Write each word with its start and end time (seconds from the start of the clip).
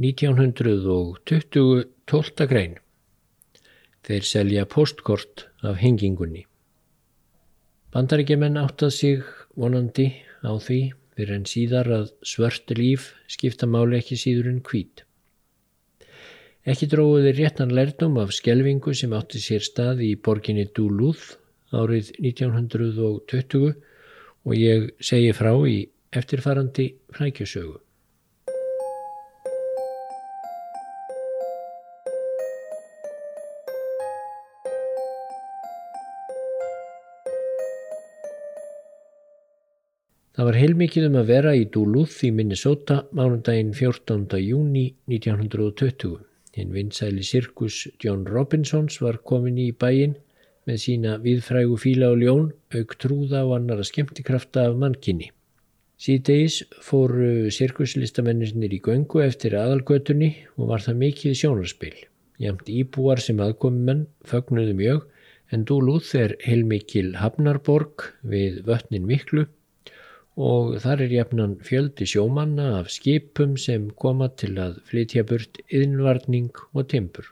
1920 0.00 1.18
12. 2.08 2.46
grein. 2.48 2.78
Þeir 4.00 4.24
selja 4.24 4.62
postkort 4.64 5.42
af 5.60 5.76
hengingunni. 5.82 6.46
Bandaríkjumenn 7.92 8.56
áttað 8.56 8.94
sig 8.96 9.26
vonandi 9.60 10.06
á 10.40 10.56
því 10.56 10.78
fyrir 11.18 11.34
en 11.34 11.44
síðar 11.52 11.90
að 11.92 12.06
svört 12.24 12.72
líf 12.78 13.10
skipta 13.28 13.68
máli 13.68 13.98
ekki 13.98 14.16
síður 14.22 14.48
en 14.54 14.62
hvít. 14.70 15.04
Ekki 16.64 16.88
dróðuði 16.94 17.34
réttan 17.36 17.76
lærdom 17.76 18.16
af 18.24 18.32
skelvingu 18.32 18.96
sem 18.96 19.12
átti 19.20 19.42
sér 19.44 19.68
stað 19.68 20.00
í 20.08 20.14
borginni 20.16 20.64
Duluth 20.72 21.36
árið 21.76 22.14
1920 22.24 23.76
og 24.48 24.56
ég 24.56 24.90
segi 24.96 25.36
frá 25.36 25.52
í 25.68 25.78
eftirfarandi 26.16 26.88
flækjusögu. 27.12 27.76
Það 40.40 40.46
var 40.48 40.56
heilmikið 40.56 41.04
um 41.04 41.16
að 41.20 41.26
vera 41.28 41.50
í 41.52 41.64
Duluth 41.68 42.22
í 42.24 42.30
Minnesota 42.32 42.94
mánundaginn 43.12 43.74
14. 43.76 44.38
júni 44.40 44.86
1920. 45.12 46.14
Hinn 46.56 46.70
vinsæli 46.72 47.26
sirkus 47.28 47.82
John 48.00 48.22
Robinsons 48.24 48.96
var 49.04 49.18
komin 49.28 49.58
í 49.60 49.66
bæin 49.76 50.14
með 50.64 50.80
sína 50.86 51.18
viðfrægu 51.20 51.76
fíla 51.82 52.08
og 52.14 52.24
ljón, 52.24 52.48
auk 52.72 52.96
trúða 53.04 53.44
og 53.50 53.52
annara 53.58 53.84
skemmtikrafta 53.84 54.64
af 54.70 54.80
mannkynni. 54.80 55.28
Síðdeis 56.00 56.62
fór 56.88 57.12
sirkuslistamennir 57.52 58.72
í 58.72 58.80
göngu 58.80 59.20
eftir 59.26 59.60
aðalgötunni 59.60 60.32
og 60.56 60.72
var 60.72 60.88
það 60.88 61.02
mikið 61.04 61.38
sjónarspil. 61.42 61.94
Jamt 62.40 62.72
íbúar 62.72 63.20
sem 63.20 63.44
aðkomumenn 63.44 64.06
fögnuðu 64.24 64.80
mjög 64.80 65.04
en 65.52 65.68
Duluth 65.68 66.16
er 66.16 66.38
heilmikil 66.48 67.18
Hafnarborg 67.20 68.14
við 68.24 68.62
vötnin 68.64 69.04
miklu 69.04 69.50
og 70.40 70.78
þar 70.80 71.04
er 71.04 71.12
jafnan 71.12 71.58
fjöldi 71.66 72.06
sjómanna 72.08 72.70
af 72.78 72.88
skipum 72.94 73.56
sem 73.60 73.90
koma 74.02 74.30
til 74.40 74.54
að 74.62 74.78
flytja 74.88 75.24
burt 75.28 75.60
yðnvarning 75.68 76.50
og 76.72 76.88
timpur. 76.92 77.28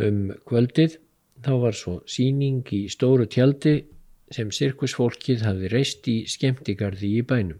Um 0.00 0.30
kvöldið 0.48 0.96
þá 1.44 1.52
var 1.64 1.76
svo 1.76 1.98
síning 2.08 2.62
í 2.72 2.86
stóru 2.92 3.26
tjaldi 3.28 3.74
sem 4.32 4.52
sirkusfólkið 4.54 5.44
hafði 5.44 5.72
reist 5.74 6.08
í 6.08 6.16
skemmtigarði 6.30 7.12
í 7.18 7.26
bænum. 7.26 7.58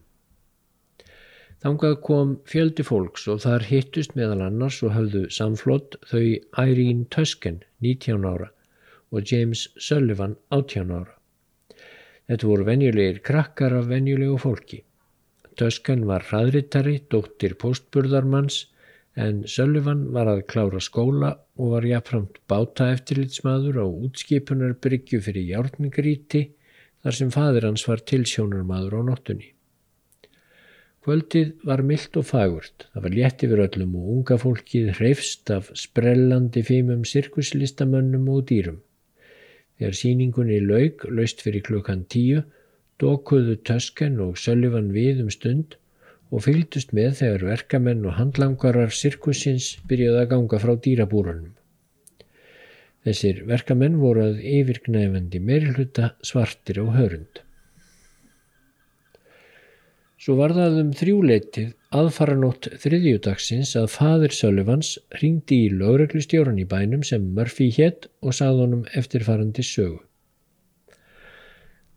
Þangað 1.61 1.97
kom 2.07 2.37
fjöldi 2.49 2.85
fólks 2.87 3.27
og 3.29 3.43
þar 3.45 3.67
hittust 3.69 4.15
meðal 4.17 4.47
annars 4.47 4.79
og 4.87 4.95
hafðu 4.97 5.27
samflott 5.29 5.99
þau 6.09 6.23
Irene 6.65 7.05
Tusken 7.13 7.61
19 7.85 8.25
ára 8.25 8.49
og 9.13 9.27
James 9.29 9.67
Sullivan 9.77 10.39
18 10.49 10.95
ára. 10.95 11.20
Þetta 12.31 12.47
voru 12.47 12.65
venjulegir 12.69 13.17
krakkar 13.27 13.73
af 13.75 13.89
venjulegu 13.91 14.37
fólki. 14.39 14.85
Töskan 15.59 16.05
var 16.07 16.23
hraðrittari, 16.29 17.01
dóttir 17.11 17.57
postburðarmanns 17.59 18.69
en 19.19 19.43
Söllivan 19.51 20.05
var 20.15 20.31
að 20.31 20.45
klára 20.53 20.79
skóla 20.79 21.33
og 21.59 21.73
var 21.75 21.89
jáfnframt 21.91 22.39
báta 22.47 22.93
eftirlitsmaður 22.95 23.81
á 23.83 23.87
útskipunar 23.91 24.77
bryggju 24.79 25.19
fyrir 25.27 25.49
járningríti 25.49 26.45
þar 27.03 27.17
sem 27.19 27.33
fadir 27.35 27.67
hans 27.67 27.83
var 27.89 28.05
tilsjónarmaður 28.13 28.95
á 28.95 29.01
nóttunni. 29.11 29.51
Kvöldið 31.03 31.65
var 31.67 31.83
myllt 31.83 32.17
og 32.21 32.29
fagurt. 32.29 32.87
Það 32.93 33.05
var 33.09 33.17
létt 33.17 33.43
yfir 33.43 33.65
öllum 33.65 33.99
og 33.99 34.15
unga 34.15 34.39
fólkið 34.39 34.93
hreifst 35.01 35.51
af 35.51 35.73
sprellandi 35.75 36.63
fímum 36.63 37.03
sirkuslistamönnum 37.09 38.31
og 38.31 38.47
dýrum. 38.53 38.79
Þegar 39.81 39.97
síningunni 39.97 40.59
laug, 40.61 41.07
laust 41.09 41.39
fyrir 41.41 41.63
klukkan 41.65 42.03
tíu, 42.13 42.43
dokuðu 43.01 43.55
Tösken 43.65 44.19
og 44.21 44.37
Söllivan 44.37 44.91
við 44.93 45.23
um 45.25 45.31
stund 45.33 45.79
og 46.29 46.45
fylgdust 46.45 46.93
með 46.93 47.15
þegar 47.23 47.47
verkamenn 47.49 48.05
og 48.05 48.19
handlangarar 48.19 48.93
sirkusins 48.93 49.71
byrjuði 49.89 50.21
að 50.21 50.29
ganga 50.35 50.61
frá 50.61 50.75
dýrabúrunum. 50.85 51.55
Þessir 53.09 53.41
verkamenn 53.49 53.97
voru 54.03 54.27
að 54.29 54.43
yfirgnæfandi 54.45 55.41
meirhluta 55.41 56.13
svartir 56.21 56.83
og 56.85 56.93
hörund. 56.99 57.41
Svo 60.21 60.35
var 60.37 60.53
það 60.53 60.75
um 60.83 60.89
þrjúleitið 60.93 61.69
aðfaranótt 61.97 62.67
þriðjudagsins 62.83 63.71
að 63.81 63.87
fadir 63.95 64.35
Söllivans 64.37 64.91
ringdi 65.23 65.63
í 65.65 65.71
lögreglustjóran 65.73 66.59
í 66.61 66.67
bænum 66.69 67.01
sem 67.09 67.25
Murphy 67.39 67.71
hétt 67.73 68.11
og 68.21 68.37
sað 68.37 68.61
honum 68.61 68.83
eftirfarandi 69.01 69.65
sögu. 69.65 70.03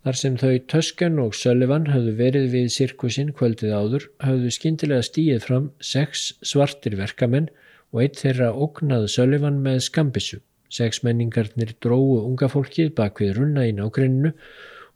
Þar 0.08 0.20
sem 0.20 0.38
þau 0.40 0.54
Töskan 0.72 1.20
og 1.24 1.36
Sullivan 1.36 1.90
hafðu 1.92 2.14
verið 2.22 2.48
við 2.56 2.72
sirkusinn 2.78 3.36
kvöldið 3.36 3.76
áður 3.76 4.08
hafðu 4.24 4.56
skindilega 4.56 5.04
stíið 5.08 5.44
fram 5.44 5.70
sex 5.84 6.30
svartir 6.48 6.96
verkamenn 7.00 7.50
og 7.92 8.06
eitt 8.06 8.24
þeirra 8.24 8.54
ógnaði 8.56 9.12
Sullivan 9.12 9.60
með 9.68 9.82
skambissu. 9.90 10.40
Sex 10.72 11.04
menningarnir 11.04 11.76
dróðu 11.84 12.24
unga 12.24 12.48
fólkið 12.52 12.96
bak 12.96 13.20
við 13.20 13.36
runna 13.42 13.68
í 13.68 13.76
nákrenninu 13.76 14.32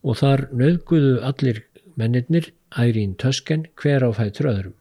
og 0.07 0.19
þar 0.23 0.47
nöðguðu 0.55 1.17
allir 1.27 1.65
mennirnir 1.99 2.53
Ærín 2.75 3.15
Tösken 3.15 3.65
hver 3.79 4.03
á 4.03 4.11
fættur 4.11 4.49
öðrum. 4.51 4.75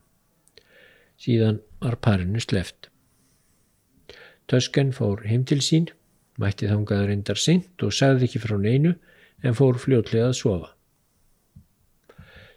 Síðan 1.22 1.60
var 1.80 1.96
parinu 2.02 2.40
sleft. 2.42 2.88
Tösken 4.50 4.90
fór 4.92 5.22
heim 5.26 5.44
til 5.46 5.62
sín, 5.62 5.86
mætti 6.38 6.66
þangaður 6.70 7.12
endar 7.14 7.38
seint 7.38 7.82
og 7.82 7.94
sagði 7.94 8.26
ekki 8.26 8.42
frá 8.42 8.56
neinu 8.58 8.96
en 9.42 9.54
fór 9.54 9.78
fljótlega 9.78 10.32
að 10.32 10.38
sofa. 10.40 10.72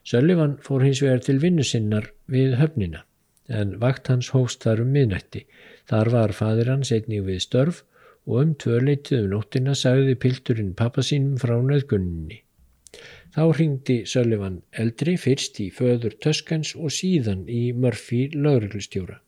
Söllivan 0.09 0.57
fór 0.66 0.84
hins 0.88 1.03
vegar 1.06 1.22
til 1.22 1.38
vinnu 1.44 1.63
sinnar 1.63 2.09
við 2.25 2.57
höfnina 2.57 3.06
en 3.50 3.78
vakt 3.81 4.09
hans 4.09 4.29
hófst 4.34 4.66
þar 4.66 4.84
um 4.84 4.91
miðnætti. 4.94 5.46
Þar 5.90 6.11
var 6.13 6.34
fadir 6.38 6.69
hans 6.69 6.91
einnig 6.94 7.25
við 7.25 7.41
störf 7.46 7.84
og 8.29 8.44
um 8.44 8.53
tvörleitið 8.61 9.23
um 9.23 9.31
nóttina 9.34 9.73
sagði 9.78 10.17
pilturinn 10.22 10.75
pappa 10.78 11.06
sínum 11.06 11.38
frá 11.41 11.56
nöðgunninni. 11.57 12.44
Þá 13.35 13.44
ringdi 13.59 13.95
Sullivan 14.09 14.62
eldri 14.84 15.13
fyrst 15.22 15.59
í 15.62 15.69
föður 15.73 16.16
Töskans 16.23 16.72
og 16.75 16.94
síðan 16.95 17.44
í 17.45 17.69
Murphy 17.78 18.23
lauruglustjóra. 18.34 19.19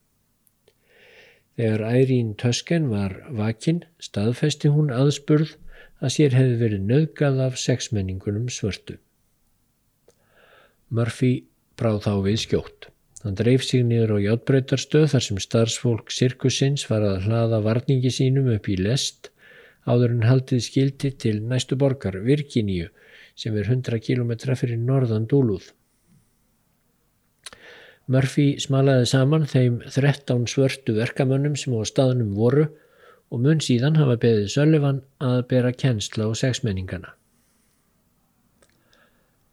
Þegar 1.59 1.83
Ærín 1.91 2.31
Töskan 2.41 2.87
var 2.89 3.19
vakinn 3.37 3.83
staðfesti 4.01 4.71
hún 4.73 4.89
aðspurð 4.95 5.53
að 6.01 6.13
sér 6.15 6.37
hefði 6.37 6.57
verið 6.63 6.87
nöðgað 6.89 7.41
af 7.45 7.59
sexmenningunum 7.61 8.47
svörtu. 8.49 8.97
Murphy 10.89 11.33
bráð 11.77 12.01
þá 12.07 12.13
við 12.25 12.39
skjótt. 12.45 12.87
Hann 13.21 13.37
dreif 13.37 13.61
sig 13.67 13.83
niður 13.85 14.15
á 14.17 14.25
játbreytarstöð 14.25 15.11
þar 15.13 15.25
sem 15.27 15.41
starfsfólk 15.45 16.09
sirkusins 16.09 16.87
var 16.89 17.05
að 17.05 17.27
hlaða 17.27 17.61
varningi 17.67 18.09
sínum 18.09 18.49
upp 18.55 18.65
í 18.65 18.79
lest 18.81 19.29
áður 19.85 20.15
en 20.15 20.25
haldið 20.25 20.63
skildi 20.65 21.11
til 21.21 21.35
næstu 21.45 21.77
borgar 21.77 22.17
Virginíu 22.25 22.89
sem 23.41 23.55
er 23.57 23.69
100 23.69 24.01
km 24.05 24.33
fyrir 24.53 24.77
norðan 24.77 25.25
Dúlúð. 25.29 25.71
Murphy 28.11 28.57
smalaði 28.59 29.07
saman 29.09 29.47
þeim 29.49 29.79
13 29.87 30.47
svörtu 30.51 30.95
verkamönnum 30.97 31.55
sem 31.57 31.73
á 31.73 31.81
staðnum 31.87 32.35
voru 32.37 32.67
og 33.31 33.43
mun 33.45 33.61
síðan 33.63 33.97
hafa 33.99 34.17
beðið 34.19 34.49
Sullivan 34.55 35.01
að 35.23 35.43
bera 35.53 35.71
kennsla 35.71 36.27
á 36.27 36.31
sexmenningana. 36.35 37.13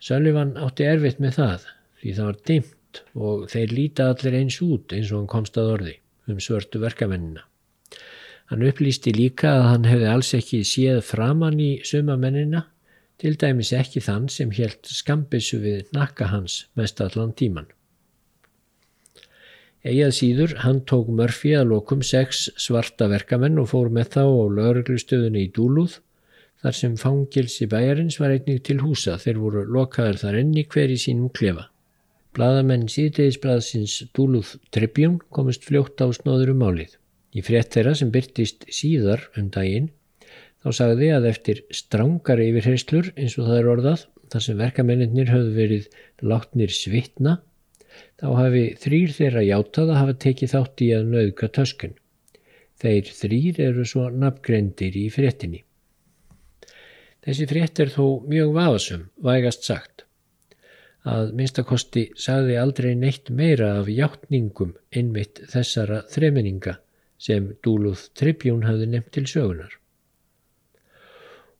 Sullivan 0.02 0.56
átti 0.58 0.86
erfitt 0.88 1.20
með 1.22 1.38
það 1.38 1.68
því 2.00 2.14
það 2.16 2.28
var 2.30 2.40
dimt 2.50 3.02
og 3.14 3.44
þeir 3.52 3.74
líta 3.74 4.08
allir 4.12 4.38
eins 4.40 4.58
út 4.64 4.94
eins 4.96 5.12
og 5.12 5.20
hann 5.20 5.30
komst 5.30 5.60
að 5.60 5.72
orði 5.76 5.94
um 6.28 6.40
svörtu 6.42 6.82
verkamennina. 6.82 7.44
Hann 8.48 8.64
upplýsti 8.64 9.12
líka 9.14 9.52
að 9.58 9.66
hann 9.68 9.86
hefði 9.88 10.10
alls 10.10 10.32
ekki 10.36 10.64
séð 10.66 11.02
framann 11.04 11.60
í 11.60 11.70
sumamennina 11.86 12.64
til 13.18 13.34
dæmis 13.40 13.72
ekki 13.74 14.00
þann 14.04 14.28
sem 14.30 14.52
helt 14.54 14.86
skambissu 14.86 15.58
við 15.62 15.90
nakka 15.96 16.30
hans 16.32 16.64
mest 16.78 17.00
allan 17.02 17.34
tíman. 17.38 17.66
Egið 19.88 20.12
síður 20.14 20.52
hann 20.64 20.82
tók 20.90 21.08
Murphy 21.14 21.54
að 21.54 21.72
lokum 21.72 22.02
sex 22.02 22.48
svarta 22.58 23.06
verkamenn 23.10 23.58
og 23.62 23.70
fór 23.72 23.90
með 23.94 24.12
þá 24.16 24.22
á 24.26 24.44
lauruglustöðunni 24.58 25.46
í 25.46 25.50
Dúlúð 25.54 25.98
þar 26.62 26.74
sem 26.74 26.96
fangilsi 26.98 27.68
bæjarins 27.70 28.18
var 28.18 28.34
einnig 28.34 28.64
til 28.66 28.80
húsa 28.82 29.14
þeir 29.22 29.38
voru 29.42 29.64
lokaður 29.76 30.22
þar 30.22 30.40
enni 30.40 30.64
hver 30.66 30.90
í 30.90 30.98
sínum 30.98 31.30
klefa. 31.30 31.68
Blaðamenn 32.34 32.88
síðdegisblaðsins 32.90 33.94
Dúlúð 34.14 34.56
Tribune 34.74 35.22
komist 35.34 35.64
fljótt 35.66 36.02
á 36.02 36.06
snóður 36.10 36.52
um 36.54 36.64
málið. 36.66 36.98
Í 37.34 37.42
frétt 37.46 37.74
þeirra 37.74 37.94
sem 37.98 38.10
byrtist 38.10 38.66
síðar 38.74 39.28
um 39.38 39.48
daginn 39.54 39.88
Þá 40.68 40.76
sagði 40.76 41.06
að 41.16 41.26
eftir 41.30 41.60
strángar 41.72 42.44
yfirherslur 42.44 43.06
eins 43.16 43.38
og 43.40 43.46
það 43.48 43.58
er 43.58 43.68
orðað 43.72 44.06
þar 44.28 44.42
sem 44.44 44.58
verkamennir 44.58 45.30
höfðu 45.32 45.54
verið 45.56 45.86
látnir 46.20 46.74
svitna 46.76 47.38
Þá 48.18 48.26
hafi 48.38 48.64
þrýr 48.82 49.14
þeirra 49.14 49.44
játað 49.46 49.92
að 49.92 50.00
hafa 50.00 50.16
tekið 50.24 50.52
þátt 50.54 50.82
í 50.84 50.88
að 50.96 51.08
nauðka 51.12 51.48
töskun. 51.58 51.94
Þeir 52.82 53.12
þrýr 53.20 53.60
eru 53.68 53.86
svo 53.90 54.08
nafngrendir 54.14 54.98
í 54.98 55.06
fréttinni. 55.14 55.62
Þessi 57.26 57.48
frétt 57.50 57.80
er 57.82 57.92
þó 57.94 58.04
mjög 58.30 58.52
vafasum, 58.56 59.08
vægast 59.22 59.66
sagt. 59.66 60.04
Að 61.08 61.32
minnstakosti 61.38 62.08
sagði 62.18 62.58
aldrei 62.60 62.92
neitt 62.98 63.30
meira 63.30 63.72
af 63.80 63.90
hjáttningum 63.90 64.74
innmitt 65.00 65.42
þessara 65.50 66.02
þreminninga 66.12 66.78
sem 67.18 67.52
Dúluð 67.64 68.08
Tribjún 68.18 68.66
hafði 68.66 68.90
nefnt 68.92 69.14
til 69.16 69.26
sögunar. 69.30 69.77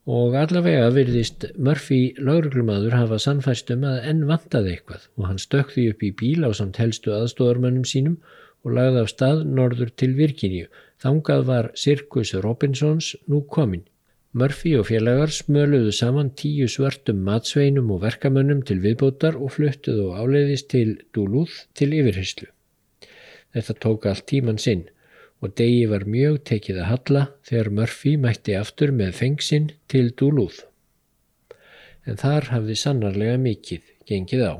Og 0.09 0.33
allavega 0.41 0.87
virðist 0.97 1.45
Murphy 1.61 2.15
lauruglumadur 2.17 2.95
hafa 2.97 3.19
sannfæst 3.21 3.69
um 3.75 3.83
að 3.85 4.07
enn 4.09 4.23
vantaði 4.31 4.71
eitthvað 4.73 5.03
og 5.19 5.27
hann 5.29 5.41
stökði 5.43 5.85
upp 5.93 6.05
í 6.07 6.11
bíl 6.17 6.47
á 6.49 6.51
samt 6.57 6.81
helstu 6.81 7.13
aðstóðarmönnum 7.13 7.85
sínum 7.91 8.15
og 8.65 8.73
lagði 8.79 9.03
af 9.03 9.11
stað 9.13 9.45
norður 9.59 9.93
til 10.01 10.15
Virginíu. 10.17 10.71
Þangað 11.05 11.45
var 11.51 11.71
Sirkus 11.77 12.33
Robinsons 12.41 13.11
nú 13.29 13.43
komin. 13.53 13.85
Murphy 14.33 14.75
og 14.81 14.89
félagar 14.89 15.35
smöluðu 15.35 15.93
saman 15.93 16.33
tíu 16.41 16.69
svartum 16.73 17.21
matsveinum 17.29 17.93
og 17.93 18.01
verkamönnum 18.07 18.65
til 18.65 18.81
viðbótar 18.81 19.37
og 19.37 19.53
fluttuðu 19.59 20.15
áleiðist 20.17 20.73
til 20.73 20.99
Duluth 21.13 21.67
til 21.77 21.93
yfirheyslu. 22.01 22.49
Þetta 23.53 23.77
tók 23.85 24.09
allt 24.09 24.25
tíman 24.33 24.61
sinn 24.61 24.89
og 25.39 25.55
degi 25.59 25.85
var 25.91 26.07
mjög 26.11 26.41
tekið 26.51 26.81
að 26.83 26.89
halla 26.93 27.25
þegar 27.47 27.71
Murphy 27.79 28.15
mætti 28.19 28.57
aftur 28.59 28.93
með 28.95 29.15
fengsinn 29.21 29.71
til 29.91 30.11
Duluth. 30.19 30.65
En 32.09 32.19
þar 32.19 32.51
hafði 32.55 32.77
sannarlega 32.81 33.39
mikið 33.43 33.85
gengið 34.09 34.45
á. 34.49 34.55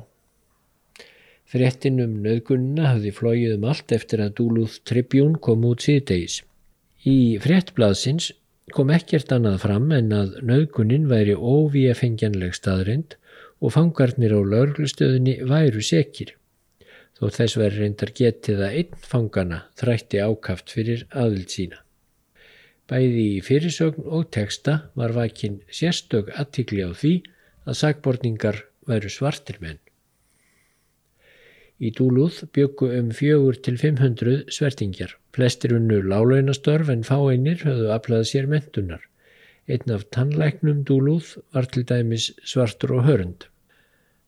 Frettin 1.49 2.03
um 2.05 2.19
nöðgunna 2.23 2.93
hafði 2.93 3.15
flóið 3.17 3.55
um 3.57 3.69
allt 3.73 3.95
eftir 3.97 4.23
að 4.23 4.35
Duluth 4.41 4.83
Tribune 4.85 5.41
kom 5.41 5.65
út 5.65 5.87
síðdegis. 5.87 6.43
Í 7.09 7.39
frettblaðsins 7.43 8.33
kom 8.77 8.93
ekkert 8.93 9.33
annað 9.33 9.63
fram 9.65 9.89
en 9.97 10.13
að 10.13 10.37
nöðgunnin 10.45 11.09
væri 11.11 11.35
óvíafengjanleg 11.35 12.53
staðrind 12.55 13.17
og 13.65 13.73
fangarnir 13.75 14.37
á 14.37 14.41
laurglustöðinni 14.45 15.41
væru 15.49 15.83
sekir 15.83 16.38
þó 17.19 17.27
þess 17.35 17.59
verður 17.59 17.83
reyndar 17.83 18.13
getið 18.15 18.61
að 18.63 18.77
einn 18.81 19.03
fangana 19.11 19.59
þrætti 19.81 20.21
ákaft 20.23 20.71
fyrir 20.75 21.05
aðvild 21.11 21.51
sína. 21.55 21.81
Bæði 22.89 23.25
í 23.35 23.41
fyrirsögn 23.45 24.07
og 24.07 24.31
teksta 24.33 24.79
var 24.97 25.13
vakinn 25.17 25.59
sérstök 25.81 26.31
aðtikli 26.41 26.87
á 26.87 26.95
því 26.95 27.13
að 27.69 27.79
sagbortningar 27.83 28.63
væru 28.89 29.11
svartir 29.13 29.59
menn. 29.61 29.83
Í 31.79 31.91
Dúlúð 31.95 32.41
byggu 32.55 32.89
um 32.97 33.11
fjögur 33.15 33.59
til 33.63 33.77
500 33.79 34.49
svertingjar. 34.55 35.13
Flestir 35.35 35.77
unnu 35.77 36.01
lálaunastörf 36.03 36.89
en 36.91 37.05
fáeinir 37.07 37.61
höfðu 37.67 37.93
aflaðið 37.95 38.31
sér 38.33 38.49
mentunar. 38.51 39.05
Einn 39.69 39.95
af 39.95 40.09
tannlæknum 40.15 40.81
Dúlúð 40.89 41.37
var 41.55 41.69
til 41.71 41.85
dæmis 41.87 42.33
svartur 42.43 42.97
og 42.99 43.07
hörund. 43.07 43.47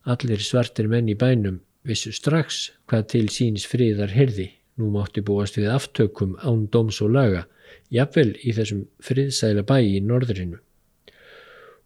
Allir 0.05 0.39
svartir 0.43 0.87
menn 0.91 1.09
í 1.11 1.17
bænum 1.17 1.59
vissu 1.87 2.11
strax 2.13 2.69
hvað 2.89 3.07
til 3.13 3.27
síns 3.33 3.65
friðar 3.69 4.13
herði. 4.15 4.51
Nú 4.79 4.89
mátti 4.93 5.21
búast 5.25 5.57
við 5.59 5.69
aftökum 5.73 6.37
án 6.39 6.65
doms 6.73 7.01
og 7.03 7.11
laga, 7.15 7.45
jafnvel 7.93 8.31
í 8.41 8.53
þessum 8.55 8.85
friðsæla 9.03 9.65
bæ 9.67 9.77
í 9.83 9.99
norðrinu. 10.05 10.59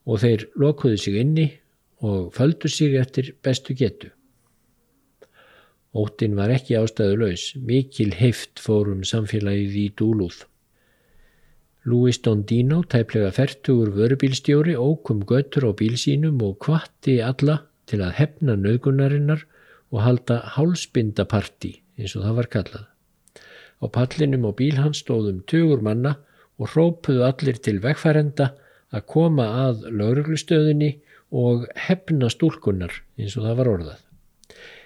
Og 0.06 0.22
þeir 0.22 0.46
lokuðu 0.62 1.00
sig 1.02 1.18
inni 1.20 1.48
og 2.06 2.30
földu 2.36 2.70
sig 2.70 2.96
eftir 3.00 3.34
bestu 3.44 3.74
getu. 3.74 4.12
Óttin 5.96 6.36
var 6.36 6.52
ekki 6.52 6.76
ástæðu 6.76 7.16
laus, 7.22 7.54
mikil 7.56 8.12
heift 8.20 8.60
fórum 8.60 9.06
samfélagið 9.08 9.80
í 9.80 9.86
dúlúð. 9.96 10.44
Louis 11.86 12.18
Dondino, 12.20 12.82
tæplega 12.84 13.30
færtugur 13.32 13.94
vörubílstjóri, 13.96 14.76
ókum 14.76 15.22
göttur 15.24 15.70
á 15.70 15.72
bílsínum 15.72 16.42
og 16.44 16.58
kvatti 16.66 17.20
alla 17.22 17.62
til 17.86 18.02
að 18.02 18.16
hefna 18.20 18.56
nöðgunarinnar 18.60 19.46
og 19.96 20.04
halda 20.04 20.42
hálsbindaparti 20.58 21.72
eins 21.96 22.16
og 22.20 22.26
það 22.28 22.38
var 22.42 22.52
kallað. 22.58 22.86
Á 23.80 23.86
pallinum 23.96 24.48
á 24.48 24.52
bíl 24.60 24.76
hans 24.80 25.02
stóðum 25.04 25.42
tugur 25.48 25.84
manna 25.86 26.18
og 26.60 26.72
hrópuðu 26.74 27.24
allir 27.28 27.60
til 27.64 27.80
vegfærenda 27.84 28.52
að 28.96 29.06
koma 29.12 29.46
að 29.66 29.86
lauruglustöðinni 29.92 30.92
og 31.36 31.66
hefna 31.88 32.30
stúlkunnar 32.32 32.94
eins 33.20 33.36
og 33.40 33.48
það 33.48 33.58
var 33.62 33.72
orðað. 33.72 34.02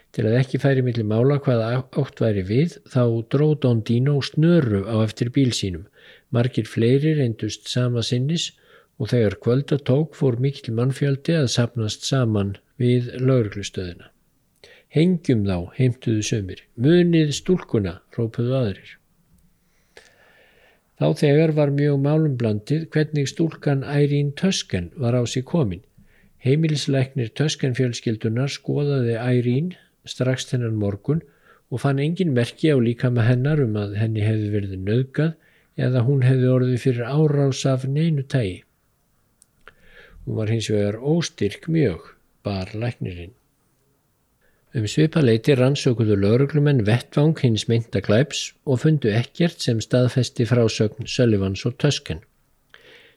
Til 0.10 0.26
að 0.26 0.38
ekki 0.40 0.62
færi 0.62 0.82
millir 0.86 1.06
mála 1.06 1.38
hvaða 1.46 1.84
átt 2.02 2.22
væri 2.24 2.44
við 2.46 2.78
þá 2.90 3.04
dróð 3.34 3.56
Don 3.66 3.84
Dino 3.86 4.16
snöru 4.26 4.82
á 4.90 5.06
eftir 5.06 5.30
bíl 5.34 5.52
sínum. 5.54 5.86
Margir 6.34 6.66
fleiri 6.66 7.14
reyndust 7.18 7.70
sama 7.70 8.02
sinnis 8.06 8.50
og 8.98 9.12
þegar 9.14 9.38
kvölda 9.44 9.78
tók 9.86 10.18
fór 10.18 10.40
mikil 10.42 10.74
mannfjöldi 10.78 11.38
að 11.38 11.52
sapnast 11.54 12.10
saman 12.10 12.56
við 12.82 13.14
lauruglustöðina. 13.22 14.10
Hengjum 14.90 15.44
þá, 15.46 15.58
heimtuðu 15.78 16.24
sömur. 16.26 16.64
Munið 16.82 17.36
stúlkuna, 17.38 18.00
rópuðu 18.16 18.56
aðrir. 18.58 18.96
Þá 21.00 21.08
þegar 21.22 21.54
var 21.56 21.70
mjög 21.72 22.00
málumblandið 22.04 22.88
hvernig 22.94 23.30
stúlkan 23.30 23.86
Ærín 23.86 24.34
Tösken 24.36 24.90
var 25.00 25.16
á 25.16 25.24
sig 25.30 25.46
komin. 25.48 25.86
Heimilisleiknir 26.44 27.30
Tösken 27.38 27.78
fjölskyldunar 27.78 28.52
skoðaði 28.52 29.16
Ærín 29.16 29.70
strax 30.10 30.50
þennan 30.50 30.76
morgun 30.82 31.22
og 31.70 31.84
fann 31.86 32.02
engin 32.04 32.34
merki 32.36 32.74
á 32.74 32.78
líka 32.82 33.14
með 33.14 33.30
hennar 33.30 33.64
um 33.64 33.78
að 33.80 33.96
henni 34.02 34.26
hefði 34.26 34.52
verið 34.58 34.76
nöðgað 34.90 35.36
eða 35.80 36.04
hún 36.08 36.26
hefði 36.26 36.54
orðið 36.58 36.84
fyrir 36.84 37.08
árás 37.08 37.66
af 37.70 37.86
neinu 37.88 38.26
tægi. 38.26 38.64
Hún 40.26 40.42
var 40.42 40.52
hins 40.52 40.68
vegar 40.74 40.98
óstyrk 41.00 41.70
mjög, 41.72 42.16
bar 42.44 42.74
læknirinn. 42.74 43.38
Um 44.69 44.83
svipaleiti 44.86 45.56
rannsókuðu 45.57 46.13
lauruglumenn 46.21 46.83
vettvang 46.86 47.39
hins 47.42 47.63
mynda 47.66 48.04
glæps 48.06 48.51
og 48.69 48.83
fundu 48.83 49.10
ekkert 49.10 49.63
sem 49.66 49.80
staðfesti 49.81 50.45
frásögn 50.45 51.07
Söllivans 51.10 51.63
og 51.66 51.80
Tösken. 51.81 52.19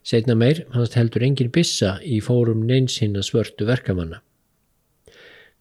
Setna 0.01 0.33
meir 0.33 0.63
hans 0.73 0.95
heldur 0.97 1.27
engin 1.27 1.51
bissa 1.53 1.99
í 2.01 2.23
fórum 2.25 2.63
neins 2.71 2.97
hinn 3.03 3.19
að 3.21 3.27
svörtu 3.29 3.67
verkamanna. 3.69 4.23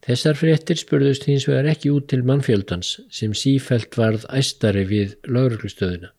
Þessar 0.01 0.39
fréttir 0.39 0.79
spurðust 0.79 1.27
hins 1.27 1.43
vegar 1.49 1.67
ekki 1.73 1.91
út 1.91 2.07
til 2.13 2.23
mannfjöldans 2.23 2.93
sem 3.11 3.35
sífælt 3.35 3.97
varð 3.99 4.23
æstari 4.31 4.85
við 4.87 5.17
lauruglustöðuna. 5.27 6.13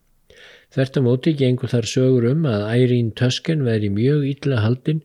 Þvert 0.72 0.98
á 0.98 1.02
móti 1.06 1.32
gengur 1.38 1.72
þar 1.72 1.88
sögur 1.88 2.28
um 2.28 2.44
að 2.50 2.66
Ærín 2.76 3.08
Tösken 3.16 3.64
veri 3.64 3.88
mjög 3.88 4.28
ítla 4.34 4.60
haldinn 4.60 5.00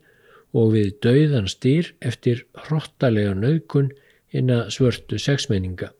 og 0.51 0.75
við 0.75 0.91
dauðan 1.07 1.47
stýr 1.47 1.93
eftir 2.11 2.43
hrottalega 2.67 3.31
naukun 3.31 3.89
hinna 4.33 4.65
svörtu 4.73 5.19
sexmenninga. 5.21 5.91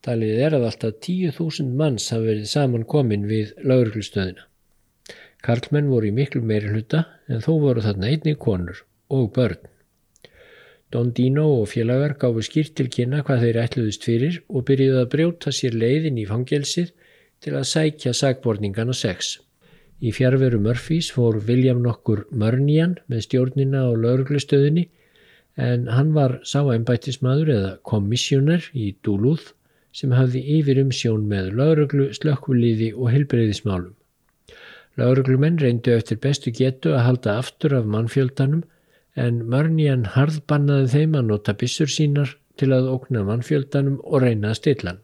Talið 0.00 0.38
er 0.46 0.56
að 0.56 0.68
alltaf 0.70 0.94
10.000 1.04 1.74
manns 1.76 2.06
hafi 2.14 2.30
verið 2.30 2.46
saman 2.48 2.86
komin 2.88 3.26
við 3.28 3.52
lauruglustöðina. 3.60 4.46
Karlmenn 5.44 5.90
voru 5.92 6.08
í 6.08 6.14
miklu 6.16 6.40
meiri 6.44 6.70
hluta 6.72 7.04
en 7.28 7.44
þó 7.44 7.52
voru 7.64 7.84
þarna 7.84 8.08
einni 8.12 8.34
konur 8.40 8.80
og 9.12 9.28
börn. 9.36 9.60
Don 10.90 11.12
Dino 11.14 11.44
og 11.60 11.68
félagar 11.70 12.16
gáfu 12.18 12.42
skýrt 12.42 12.74
til 12.78 12.88
kynna 12.90 13.20
hvað 13.26 13.44
þeir 13.44 13.58
ætluðist 13.64 14.06
fyrir 14.08 14.40
og 14.48 14.64
byrjuði 14.68 15.02
að 15.02 15.12
brjóta 15.12 15.52
sér 15.54 15.76
leiðin 15.76 16.18
í 16.18 16.26
fangelsið 16.26 16.90
til 17.44 17.54
að 17.56 17.68
sækja 17.70 18.14
sagborningan 18.16 18.90
og 18.90 18.98
sex. 18.98 19.36
Í 20.00 20.10
fjárveru 20.16 20.58
Murphys 20.64 21.12
fór 21.12 21.38
William 21.46 21.82
nokkur 21.84 22.24
Mörnjan 22.32 22.96
með 23.06 23.26
stjórnina 23.28 23.84
á 23.84 23.90
lauruglustöðinni 23.92 24.88
en 25.60 25.86
hann 25.92 26.12
var 26.16 26.38
sá 26.48 26.60
ennbættismadur 26.72 27.50
eða 27.52 27.70
komissjóner 27.90 28.64
í 28.72 28.90
Dúlúð 29.04 29.50
sem 29.96 30.12
hafði 30.14 30.42
yfir 30.56 30.80
um 30.80 30.92
sjón 30.94 31.26
með 31.28 31.50
lauruglu, 31.58 32.08
slökkvuliði 32.16 32.92
og 32.94 33.10
helbreyðismálum. 33.12 33.94
Lauruglumenn 35.00 35.58
reyndu 35.60 35.92
eftir 35.96 36.20
bestu 36.22 36.52
getu 36.54 36.94
að 36.94 37.04
halda 37.08 37.36
aftur 37.42 37.74
af 37.78 37.88
mannfjöldanum 37.90 38.62
en 39.20 39.42
Mörnjan 39.52 40.06
harðbannaði 40.14 40.90
þeim 40.94 41.18
að 41.18 41.28
nota 41.32 41.54
bissur 41.60 41.90
sínar 41.90 42.36
til 42.60 42.70
að 42.76 42.90
okna 42.94 43.24
mannfjöldanum 43.28 44.00
og 44.04 44.24
reyna 44.24 44.52
að 44.52 44.60
stilla 44.60 44.94
hann. 44.94 45.02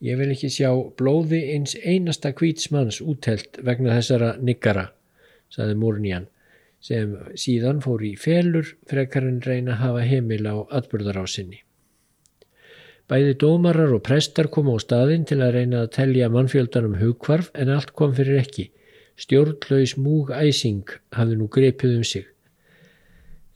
Ég 0.00 0.16
vil 0.16 0.30
ekki 0.32 0.48
sjá 0.48 0.70
blóði 0.96 1.42
eins 1.54 1.74
einasta 1.76 2.32
kvítsmanns 2.32 3.02
útelt 3.04 3.60
vegna 3.64 3.98
þessara 3.98 4.30
niggara, 4.40 4.86
saði 5.52 5.76
Múrnjan 5.76 6.28
sem 6.80 7.16
síðan 7.36 7.82
fór 7.84 8.04
í 8.04 8.14
felur 8.16 8.74
frekar 8.88 9.26
en 9.28 9.40
reyna 9.44 9.76
að 9.76 9.82
hafa 9.84 10.06
heimil 10.08 10.44
á 10.48 10.56
atbyrðarásinni. 10.80 11.60
Bæði 13.10 13.36
dómarar 13.42 13.92
og 13.96 14.04
prestar 14.06 14.48
kom 14.54 14.70
á 14.70 14.78
staðin 14.78 15.24
til 15.26 15.40
að 15.42 15.56
reyna 15.58 15.84
að 15.84 15.92
telja 15.96 16.28
mannfjöldanum 16.30 17.00
hugkvarf 17.00 17.50
en 17.58 17.72
allt 17.74 17.90
kom 17.98 18.12
fyrir 18.14 18.38
ekki. 18.38 18.68
Stjórnlaus 19.20 19.96
múg 19.98 20.30
æsing 20.32 20.92
hafði 21.16 21.40
nú 21.40 21.48
grepið 21.52 21.96
um 21.98 22.04
sig. 22.06 22.28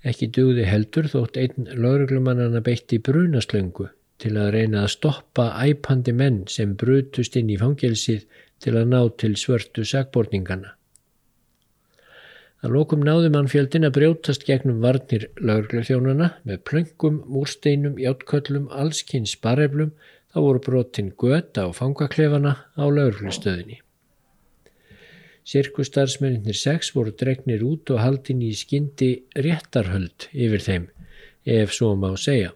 Ekki 0.05 0.29
dugði 0.37 0.67
heldur 0.69 1.07
þótt 1.09 1.39
einn 1.41 1.71
lauruglumannana 1.71 2.61
beitti 2.67 2.99
brunaslöngu 2.99 3.87
til 4.21 4.35
að 4.37 4.51
reyna 4.59 4.83
að 4.85 4.93
stoppa 4.99 5.47
æpandi 5.65 6.13
menn 6.13 6.43
sem 6.51 6.75
brutust 6.81 7.39
inn 7.41 7.55
í 7.55 7.61
fangelsið 7.61 8.27
til 8.61 8.75
að 8.75 8.91
ná 8.91 9.01
til 9.23 9.37
svörtu 9.39 9.87
sagborningana. 9.87 10.75
Að 12.65 12.73
lókum 12.79 13.03
náði 13.05 13.29
mannfjöldin 13.29 13.85
að 13.85 13.97
brjótast 13.99 14.47
gegnum 14.49 14.79
varnir 14.81 15.27
lauruglufjónana 15.37 16.31
með 16.49 16.63
plöngum, 16.65 17.19
múrsteinum, 17.29 17.99
játköllum, 18.01 18.71
allskynns 18.73 19.35
bareflum, 19.45 19.91
þá 20.33 20.39
voru 20.41 20.63
brotin 20.65 21.11
göta 21.21 21.67
og 21.69 21.75
fangaklefana 21.77 22.55
á 22.73 22.85
lauruglustöðinni. 22.89 23.83
Sirkustarsmenninir 25.45 26.57
sex 26.57 26.95
voru 26.97 27.13
dregnir 27.13 27.67
út 27.69 27.93
og 27.93 28.01
haldin 28.01 28.41
í 28.41 28.55
skyndi 28.57 29.11
réttarhöld 29.37 30.31
yfir 30.33 30.65
þeim, 30.65 30.89
ef 31.45 31.77
svo 31.77 31.93
má 32.01 32.15
segja. 32.17 32.55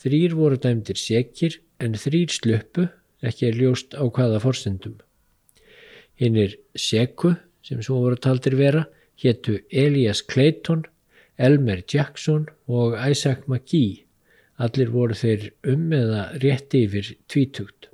Þrýr 0.00 0.32
voru 0.38 0.56
dæmdir 0.56 0.96
sekir 0.96 1.60
en 1.76 1.92
þrýr 2.00 2.32
sluppu, 2.32 2.88
ekki 3.20 3.50
er 3.50 3.60
ljóst 3.60 3.92
á 4.00 4.00
hvaða 4.08 4.40
forsendum. 4.40 4.96
Hinn 6.16 6.40
er 6.40 6.56
seku, 6.72 7.36
sem 7.60 7.84
svo 7.84 8.00
voru 8.00 8.16
taldir 8.16 8.56
vera, 8.56 8.86
héttu 9.22 9.60
Elias 9.70 10.22
Clayton, 10.22 10.84
Elmer 11.38 11.82
Jackson 11.88 12.48
og 12.66 12.96
Isaac 12.98 13.46
McGee. 13.48 14.02
Allir 14.62 14.92
voru 14.92 15.16
þeir 15.16 15.48
um 15.66 15.88
eða 15.96 16.26
rétti 16.42 16.84
yfir 16.86 17.14
tvítugt. 17.30 17.88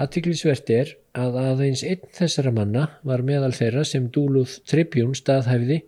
Attiklisvert 0.00 0.70
er 0.72 0.94
að 1.12 1.36
aðeins 1.36 1.82
einn 1.84 2.06
þessara 2.16 2.52
manna 2.54 2.86
var 3.04 3.24
meðal 3.26 3.52
þeirra 3.52 3.84
sem 3.84 4.06
Dúluð 4.14 4.54
Tribjún 4.68 5.12
staðhæfði 5.18 5.82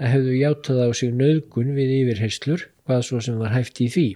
að 0.00 0.12
hefðu 0.14 0.36
játað 0.38 0.80
á 0.80 0.88
sig 0.96 1.12
nöðgun 1.12 1.74
við 1.76 1.96
yfirherslur 1.98 2.64
hvað 2.88 3.02
svo 3.08 3.20
sem 3.26 3.36
var 3.40 3.52
hæft 3.52 3.82
í 3.84 3.90
því. 3.92 4.06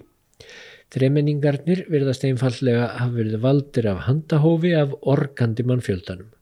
Þremenningarnir 0.95 1.85
virðast 1.91 2.25
einfallega 2.25 2.87
hafa 2.97 3.13
verið 3.19 3.41
valdir 3.43 3.89
af 3.91 4.05
handahófi 4.07 4.73
af 4.77 4.95
organdi 5.01 5.65
mannfjöldanum. 5.67 6.34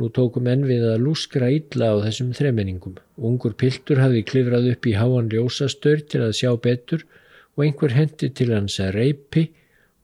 Nú 0.00 0.08
tókum 0.10 0.48
enn 0.50 0.64
við 0.66 0.82
að 0.90 1.04
lúskra 1.06 1.48
illa 1.54 1.92
á 1.94 2.02
þessum 2.02 2.32
þremenningum. 2.34 2.96
Ungur 3.14 3.54
piltur 3.54 4.00
hafði 4.02 4.24
klifrað 4.26 4.70
upp 4.72 4.88
í 4.90 4.94
háan 4.98 5.30
ljósastur 5.30 6.02
til 6.10 6.24
að 6.24 6.34
sjá 6.40 6.50
betur 6.58 7.04
og 7.54 7.66
einhver 7.66 7.94
hendi 7.94 8.30
til 8.34 8.50
hans 8.50 8.80
að 8.82 8.96
reypi 8.98 9.44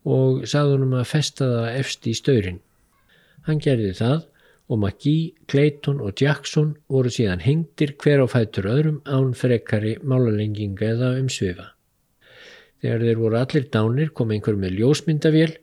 og 0.06 0.44
sagði 0.48 0.76
honum 0.76 0.98
að 1.00 1.08
festa 1.10 1.48
það 1.50 1.78
efst 1.80 2.06
í 2.06 2.14
staurin. 2.14 2.60
Hann 3.48 3.58
gerði 3.64 3.90
það 3.98 4.20
og 4.70 4.78
McGee, 4.78 5.32
Clayton 5.50 5.98
og 6.04 6.22
Jackson 6.22 6.76
voru 6.88 7.10
síðan 7.10 7.42
hengtir 7.42 7.96
hver 7.98 8.22
á 8.22 8.26
fætur 8.30 8.70
öðrum 8.70 9.00
án 9.10 9.32
frekari 9.34 9.96
málalenginga 10.06 10.92
eða 10.94 11.16
umsvifa. 11.18 11.72
Þegar 12.80 13.02
þeir 13.08 13.18
voru 13.24 13.40
allir 13.40 13.66
dánir 13.74 14.14
kom 14.14 14.30
einhver 14.30 14.56
með 14.56 14.78
ljósmyndavél 14.78 15.56